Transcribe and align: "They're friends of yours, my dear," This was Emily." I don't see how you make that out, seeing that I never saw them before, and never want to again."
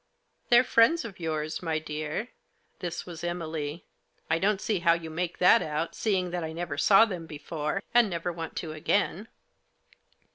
"They're 0.49 0.63
friends 0.63 1.05
of 1.05 1.19
yours, 1.19 1.61
my 1.61 1.77
dear," 1.77 2.29
This 2.79 3.05
was 3.05 3.23
Emily." 3.23 3.85
I 4.31 4.39
don't 4.39 4.59
see 4.59 4.79
how 4.79 4.93
you 4.93 5.11
make 5.11 5.37
that 5.37 5.61
out, 5.61 5.93
seeing 5.93 6.31
that 6.31 6.43
I 6.43 6.53
never 6.53 6.75
saw 6.75 7.05
them 7.05 7.27
before, 7.27 7.83
and 7.93 8.09
never 8.09 8.33
want 8.33 8.55
to 8.55 8.73
again." 8.73 9.27